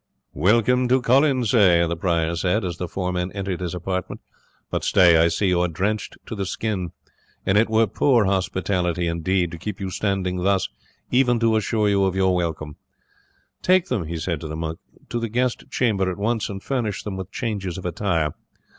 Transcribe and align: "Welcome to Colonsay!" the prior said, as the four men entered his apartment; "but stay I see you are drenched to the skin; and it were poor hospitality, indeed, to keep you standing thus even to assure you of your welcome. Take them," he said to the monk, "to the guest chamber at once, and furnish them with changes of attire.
"Welcome 0.33 0.87
to 0.87 0.99
Colonsay!" 0.99 1.87
the 1.87 1.95
prior 1.95 2.35
said, 2.35 2.65
as 2.65 2.77
the 2.77 2.87
four 2.87 3.13
men 3.13 3.31
entered 3.33 3.59
his 3.59 3.75
apartment; 3.75 4.19
"but 4.71 4.83
stay 4.83 5.17
I 5.17 5.27
see 5.27 5.49
you 5.49 5.61
are 5.61 5.67
drenched 5.67 6.17
to 6.25 6.33
the 6.33 6.43
skin; 6.47 6.89
and 7.45 7.55
it 7.55 7.69
were 7.69 7.85
poor 7.85 8.25
hospitality, 8.25 9.05
indeed, 9.05 9.51
to 9.51 9.59
keep 9.59 9.79
you 9.79 9.91
standing 9.91 10.37
thus 10.37 10.69
even 11.11 11.39
to 11.41 11.55
assure 11.55 11.87
you 11.87 12.03
of 12.05 12.15
your 12.15 12.33
welcome. 12.33 12.77
Take 13.61 13.89
them," 13.89 14.07
he 14.07 14.17
said 14.17 14.41
to 14.41 14.47
the 14.47 14.55
monk, 14.57 14.79
"to 15.09 15.19
the 15.19 15.29
guest 15.29 15.65
chamber 15.69 16.09
at 16.09 16.17
once, 16.17 16.49
and 16.49 16.63
furnish 16.63 17.03
them 17.03 17.15
with 17.15 17.29
changes 17.29 17.77
of 17.77 17.85
attire. 17.85 18.33